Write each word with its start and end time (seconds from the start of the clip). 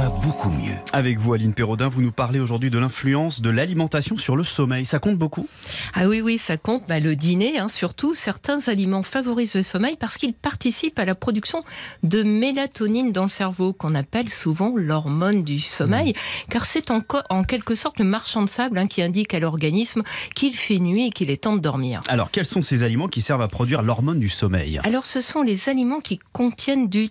Va 0.00 0.08
beaucoup 0.08 0.48
mieux. 0.48 0.76
Avec 0.94 1.18
vous, 1.18 1.34
Aline 1.34 1.52
Perraudin, 1.52 1.90
vous 1.90 2.00
nous 2.00 2.10
parlez 2.10 2.40
aujourd'hui 2.40 2.70
de 2.70 2.78
l'influence 2.78 3.42
de 3.42 3.50
l'alimentation 3.50 4.16
sur 4.16 4.34
le 4.34 4.44
sommeil. 4.44 4.86
Ça 4.86 4.98
compte 4.98 5.18
beaucoup? 5.18 5.46
Ah 5.92 6.08
oui, 6.08 6.22
oui, 6.22 6.38
ça 6.38 6.56
compte. 6.56 6.84
Bah, 6.88 7.00
le 7.00 7.16
dîner, 7.16 7.58
hein, 7.58 7.68
surtout, 7.68 8.14
certains 8.14 8.66
aliments 8.68 9.02
favorisent 9.02 9.56
le 9.56 9.62
sommeil 9.62 9.96
parce 10.00 10.16
qu'ils 10.16 10.32
participent 10.32 10.98
à 10.98 11.04
la 11.04 11.14
production 11.14 11.64
de 12.02 12.22
mélatonine 12.22 13.12
dans 13.12 13.24
le 13.24 13.28
cerveau, 13.28 13.74
qu'on 13.74 13.94
appelle 13.94 14.30
souvent 14.30 14.72
l'hormone 14.74 15.44
du 15.44 15.60
sommeil, 15.60 16.14
car 16.48 16.64
c'est 16.64 16.90
en, 16.90 17.02
quelque 17.44 17.74
sorte 17.74 17.98
le 17.98 18.06
marchand 18.06 18.40
de 18.40 18.48
sable 18.48 18.78
hein, 18.78 18.86
qui 18.86 19.02
indique 19.02 19.34
à 19.34 19.38
l'organisme 19.38 20.02
qu'il 20.34 20.54
fait 20.54 20.78
nuit 20.78 21.08
et 21.08 21.10
qu'il 21.10 21.28
est 21.28 21.42
temps 21.42 21.56
de 21.56 21.60
dormir. 21.60 22.00
Alors, 22.08 22.30
quels 22.30 22.46
sont 22.46 22.62
ces 22.62 22.84
aliments 22.84 23.08
qui 23.08 23.20
servent 23.20 23.42
à 23.42 23.48
produire 23.48 23.82
l'hormone 23.82 24.18
du 24.18 24.30
sommeil? 24.30 24.80
Alors, 24.82 25.04
ce 25.04 25.20
sont 25.20 25.42
les 25.42 25.68
aliments 25.68 26.00
qui 26.00 26.18
contiennent 26.32 26.88
du 26.88 27.10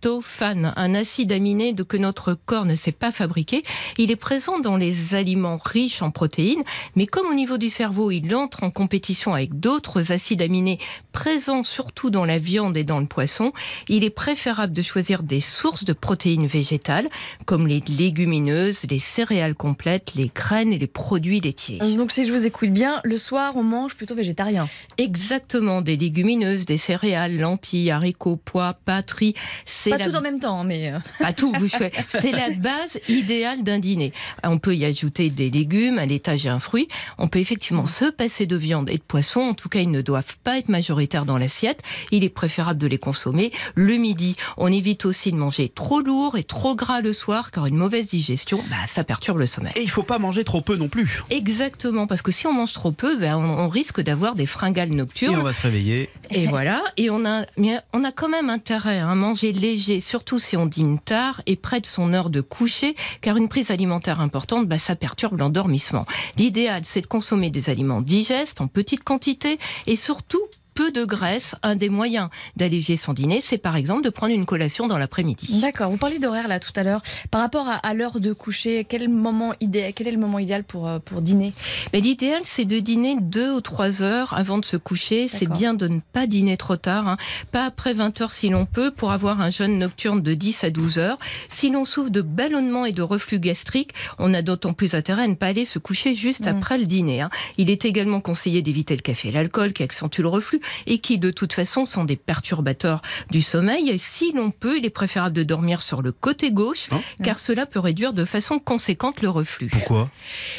tryptophane, 0.00 0.72
un 0.76 0.94
acide 0.94 1.32
aminé 1.32 1.72
de- 1.72 1.82
que 1.82 1.96
notre 1.96 2.34
corps 2.34 2.64
ne 2.64 2.74
sait 2.74 2.92
pas 2.92 3.12
fabriquer. 3.12 3.62
Il 3.98 4.10
est 4.10 4.16
présent 4.16 4.58
dans 4.58 4.76
les 4.76 5.14
aliments 5.14 5.58
riches 5.62 6.00
en 6.02 6.10
protéines, 6.10 6.62
mais 6.96 7.06
comme 7.06 7.26
au 7.26 7.34
niveau 7.34 7.58
du 7.58 7.68
cerveau, 7.68 8.10
il 8.10 8.34
entre 8.34 8.62
en 8.64 8.70
compétition 8.70 9.34
avec 9.34 9.58
d'autres 9.60 10.12
acides 10.12 10.42
aminés 10.42 10.78
présents 11.12 11.64
surtout 11.64 12.10
dans 12.10 12.24
la 12.24 12.38
viande 12.38 12.76
et 12.76 12.84
dans 12.84 13.00
le 13.00 13.06
poisson, 13.06 13.52
il 13.88 14.04
est 14.04 14.10
préférable 14.10 14.72
de 14.72 14.82
choisir 14.82 15.22
des 15.22 15.40
sources 15.40 15.84
de 15.84 15.92
protéines 15.92 16.46
végétales, 16.46 17.08
comme 17.44 17.66
les 17.66 17.80
légumineuses, 17.80 18.84
les 18.88 18.98
céréales 19.00 19.54
complètes, 19.54 20.12
les 20.14 20.30
graines 20.34 20.72
et 20.72 20.78
les 20.78 20.86
produits 20.86 21.40
laitiers. 21.40 21.78
Donc 21.96 22.12
si 22.12 22.24
je 22.26 22.32
vous 22.32 22.46
écoute 22.46 22.70
bien, 22.70 23.00
le 23.04 23.18
soir 23.18 23.56
on 23.56 23.62
mange 23.62 23.96
plutôt 23.96 24.14
végétarien. 24.14 24.68
Exactement, 24.98 25.82
des 25.82 25.96
légumineuses, 25.96 26.64
des 26.64 26.76
céréales, 26.78 27.36
lentilles, 27.38 27.90
haricots, 27.90 28.36
pois, 28.42 28.74
pâtes, 28.84 29.10
riz. 29.10 29.34
C'est 29.66 29.89
Pas 29.90 29.98
la- 29.98 30.04
tout 30.10 30.14
en 30.16 30.20
même 30.20 30.40
temps, 30.40 30.64
mais 30.64 30.92
euh, 30.92 30.98
Pas 31.18 31.32
tout, 31.32 31.52
vous. 31.58 31.68
C'est 31.68 32.32
la 32.32 32.50
base 32.50 32.98
idéale 33.08 33.62
d'un 33.62 33.78
dîner. 33.78 34.12
On 34.44 34.58
peut 34.58 34.74
y 34.74 34.84
ajouter 34.84 35.30
des 35.30 35.50
légumes, 35.50 35.98
un 35.98 36.06
laitage 36.06 36.46
et 36.46 36.48
un 36.48 36.58
fruit. 36.58 36.88
On 37.18 37.28
peut 37.28 37.38
effectivement 37.38 37.86
se 37.86 38.06
passer 38.06 38.46
de 38.46 38.56
viande 38.56 38.88
et 38.90 38.96
de 38.98 39.02
poisson. 39.02 39.40
En 39.40 39.54
tout 39.54 39.68
cas, 39.68 39.80
ils 39.80 39.90
ne 39.90 40.02
doivent 40.02 40.36
pas 40.44 40.58
être 40.58 40.68
majoritaires 40.68 41.24
dans 41.26 41.38
l'assiette. 41.38 41.82
Il 42.10 42.24
est 42.24 42.28
préférable 42.28 42.78
de 42.78 42.86
les 42.86 42.98
consommer 42.98 43.52
le 43.74 43.96
midi. 43.96 44.36
On 44.56 44.72
évite 44.72 45.04
aussi 45.04 45.30
de 45.32 45.36
manger 45.36 45.68
trop 45.68 46.00
lourd 46.00 46.36
et 46.36 46.44
trop 46.44 46.74
gras 46.74 47.00
le 47.00 47.12
soir, 47.12 47.50
car 47.50 47.66
une 47.66 47.76
mauvaise 47.76 48.06
digestion, 48.08 48.62
bah, 48.70 48.76
ça 48.86 49.04
perturbe 49.04 49.38
le 49.38 49.46
sommeil. 49.46 49.72
Et 49.76 49.82
il 49.82 49.90
faut 49.90 50.02
pas 50.02 50.18
manger 50.18 50.44
trop 50.44 50.60
peu 50.60 50.76
non 50.76 50.88
plus. 50.88 51.22
Exactement, 51.30 52.06
parce 52.06 52.22
que 52.22 52.32
si 52.32 52.46
on 52.46 52.52
mange 52.52 52.72
trop 52.72 52.92
peu, 52.92 53.16
ben, 53.16 53.36
on, 53.36 53.42
on 53.64 53.68
risque 53.68 54.00
d'avoir 54.00 54.34
des 54.34 54.46
fringales 54.46 54.92
Et 54.92 54.94
nocturnes. 54.96 55.36
on 55.38 55.42
va 55.42 55.52
se 55.52 55.60
réveiller. 55.60 56.08
Et 56.32 56.46
voilà, 56.46 56.82
et 56.96 57.10
on 57.10 57.24
a, 57.24 57.44
on 57.92 58.04
a 58.04 58.12
quand 58.12 58.28
même 58.28 58.50
intérêt 58.50 59.00
à 59.00 59.14
manger 59.14 59.52
léger, 59.52 60.00
surtout 60.00 60.38
si 60.38 60.56
on 60.56 60.66
dîne 60.66 60.98
tard 61.00 61.42
et 61.46 61.56
près 61.56 61.80
de 61.80 61.86
son 61.86 62.14
heure 62.14 62.30
de 62.30 62.40
coucher, 62.40 62.94
car 63.20 63.36
une 63.36 63.48
prise 63.48 63.70
alimentaire 63.70 64.20
importante, 64.20 64.68
bah, 64.68 64.78
ça 64.78 64.94
perturbe 64.94 65.38
l'endormissement. 65.38 66.06
L'idéal, 66.36 66.82
c'est 66.84 67.00
de 67.00 67.06
consommer 67.06 67.50
des 67.50 67.68
aliments 67.68 68.00
digestes 68.00 68.60
en 68.60 68.68
petite 68.68 69.02
quantité 69.02 69.58
et 69.86 69.96
surtout 69.96 70.42
peu 70.80 70.90
de 70.90 71.04
graisse. 71.04 71.54
Un 71.62 71.76
des 71.76 71.90
moyens 71.90 72.30
d'alléger 72.56 72.96
son 72.96 73.12
dîner, 73.12 73.42
c'est 73.42 73.58
par 73.58 73.76
exemple 73.76 74.02
de 74.02 74.08
prendre 74.08 74.32
une 74.32 74.46
collation 74.46 74.86
dans 74.86 74.96
l'après-midi. 74.96 75.60
d'accord. 75.60 75.90
Vous 75.90 75.98
parliez 75.98 76.18
d'horaire 76.18 76.48
là 76.48 76.58
tout 76.58 76.72
à 76.74 76.82
l'heure. 76.82 77.02
Par 77.30 77.42
rapport 77.42 77.68
à, 77.68 77.74
à 77.74 77.92
l'heure 77.92 78.18
de 78.18 78.32
coucher, 78.32 78.86
quel 78.88 79.10
moment 79.10 79.52
idéal, 79.60 79.92
quel 79.94 80.08
est 80.08 80.12
le 80.12 80.18
moment 80.18 80.38
idéal 80.38 80.64
pour 80.64 80.88
euh, 80.88 80.98
pour 80.98 81.20
dîner? 81.20 81.52
Mais 81.92 82.00
l'idéal, 82.00 82.40
c'est 82.44 82.64
de 82.64 82.78
dîner 82.78 83.18
deux 83.20 83.52
ou 83.52 83.60
trois 83.60 84.02
heures 84.02 84.32
avant 84.38 84.56
de 84.56 84.64
se 84.64 84.78
coucher. 84.78 85.28
C'est 85.28 85.46
bien 85.50 85.74
de 85.74 85.86
ne 85.86 86.00
pas 86.14 86.26
dîner 86.26 86.56
trop 86.56 86.76
tard, 86.76 87.06
hein. 87.08 87.16
pas 87.52 87.66
après 87.66 87.92
20 87.92 88.18
heures 88.22 88.32
si 88.32 88.48
l'on 88.48 88.64
peut, 88.64 88.90
pour 88.90 89.12
avoir 89.12 89.42
un 89.42 89.50
jeûne 89.50 89.78
nocturne 89.78 90.22
de 90.22 90.32
10 90.32 90.64
à 90.64 90.70
12 90.70 90.98
heures. 90.98 91.18
Si 91.48 91.68
l'on 91.68 91.84
souffre 91.84 92.08
de 92.10 92.22
ballonnement 92.22 92.86
et 92.86 92.92
de 92.92 93.02
reflux 93.02 93.38
gastrique, 93.38 93.90
on 94.18 94.32
a 94.32 94.40
d'autant 94.40 94.72
plus 94.72 94.94
intérêt 94.94 95.24
à 95.24 95.28
ne 95.28 95.34
pas 95.34 95.48
aller 95.48 95.66
se 95.66 95.78
coucher 95.78 96.14
juste 96.14 96.46
Mm. 96.46 96.56
après 96.56 96.78
le 96.78 96.86
dîner. 96.86 97.20
hein. 97.20 97.30
Il 97.58 97.68
est 97.70 97.84
également 97.84 98.20
conseillé 98.22 98.62
d'éviter 98.62 98.96
le 98.96 99.02
café 99.02 99.28
et 99.28 99.32
l'alcool 99.32 99.72
qui 99.74 99.82
accentuent 99.82 100.22
le 100.22 100.28
reflux 100.28 100.60
et 100.86 100.98
qui, 100.98 101.18
de 101.18 101.30
toute 101.30 101.52
façon, 101.52 101.86
sont 101.86 102.04
des 102.04 102.16
perturbateurs 102.16 103.02
du 103.30 103.42
sommeil. 103.42 103.90
Et 103.90 103.98
si 103.98 104.32
l'on 104.32 104.50
peut, 104.50 104.78
il 104.78 104.86
est 104.86 104.90
préférable 104.90 105.34
de 105.34 105.42
dormir 105.42 105.82
sur 105.82 106.02
le 106.02 106.12
côté 106.12 106.50
gauche, 106.50 106.88
Hein 106.92 107.00
car 107.22 107.38
cela 107.38 107.66
peut 107.66 107.78
réduire 107.78 108.12
de 108.12 108.24
façon 108.24 108.58
conséquente 108.58 109.22
le 109.22 109.28
reflux. 109.28 109.68
Pourquoi? 109.68 110.10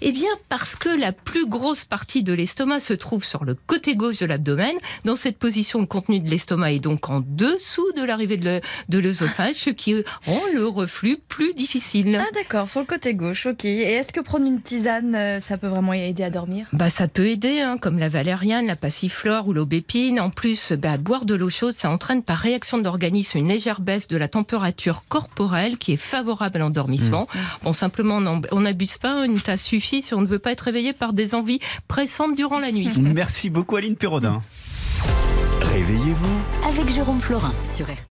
Eh 0.00 0.12
bien, 0.12 0.30
parce 0.48 0.76
que 0.76 0.88
la 0.88 1.12
plus 1.12 1.46
grosse 1.46 1.84
partie 1.84 2.22
de 2.22 2.32
l'estomac 2.32 2.80
se 2.80 2.94
trouve 2.94 3.24
sur 3.24 3.44
le 3.44 3.54
côté 3.54 3.94
gauche 3.94 4.18
de 4.18 4.26
l'abdomen. 4.26 4.74
Dans 5.04 5.16
cette 5.16 5.38
position, 5.38 5.80
le 5.80 5.86
contenu 5.86 6.20
de 6.20 6.28
l'estomac 6.28 6.72
est 6.72 6.78
donc 6.78 7.10
en 7.10 7.22
dessous 7.26 7.90
de 7.96 8.04
l'arrivée 8.04 8.36
de 8.36 8.98
l'œsophage, 8.98 9.56
ce 9.56 9.70
qui 9.70 9.94
rend 10.26 10.42
le 10.52 10.66
reflux 10.66 11.18
plus 11.28 11.54
difficile. 11.54 12.20
Ah 12.20 12.30
d'accord, 12.34 12.70
sur 12.70 12.80
le 12.80 12.86
côté 12.86 13.14
gauche, 13.14 13.46
ok. 13.46 13.64
Et 13.64 13.82
est-ce 13.92 14.12
que 14.12 14.20
prendre 14.20 14.46
une 14.46 14.60
tisane, 14.60 15.14
euh, 15.14 15.40
ça 15.40 15.58
peut 15.58 15.66
vraiment 15.66 15.92
aider 15.92 16.22
à 16.22 16.30
dormir? 16.30 16.66
Bah, 16.72 16.88
ça 16.88 17.08
peut 17.08 17.26
aider, 17.26 17.60
hein, 17.60 17.76
comme 17.78 17.98
la 17.98 18.08
valériane, 18.08 18.66
la 18.66 18.76
passiflore 18.76 19.48
ou 19.48 19.52
l'aubépine. 19.52 19.83
En 20.18 20.30
plus, 20.30 20.72
bah, 20.72 20.96
boire 20.96 21.24
de 21.24 21.36
l'eau 21.36 21.50
chaude, 21.50 21.74
ça 21.74 21.88
entraîne 21.88 22.24
par 22.24 22.38
réaction 22.38 22.78
de 22.78 22.82
l'organisme 22.82 23.38
une 23.38 23.48
légère 23.48 23.80
baisse 23.80 24.08
de 24.08 24.16
la 24.16 24.26
température 24.26 25.04
corporelle 25.08 25.78
qui 25.78 25.92
est 25.92 25.96
favorable 25.96 26.56
à 26.56 26.58
l'endormissement. 26.58 27.28
Bon, 27.62 27.72
simplement, 27.72 28.16
on 28.16 28.42
on 28.50 28.60
n'abuse 28.60 28.98
pas, 28.98 29.24
une 29.24 29.40
tasse 29.40 29.62
suffit 29.62 30.02
si 30.02 30.12
on 30.14 30.20
ne 30.20 30.26
veut 30.26 30.40
pas 30.40 30.50
être 30.50 30.62
réveillé 30.62 30.92
par 30.92 31.12
des 31.12 31.36
envies 31.36 31.60
pressantes 31.86 32.34
durant 32.34 32.58
la 32.58 32.72
nuit. 32.72 32.88
Merci 32.98 33.50
beaucoup, 33.50 33.76
Aline 33.76 33.96
Perraudin. 33.96 34.42
Réveillez-vous 35.60 36.40
Avec 36.68 36.92
Jérôme 36.92 37.20
Florin 37.20 37.54
sur 37.76 37.84
RTL. 37.86 38.13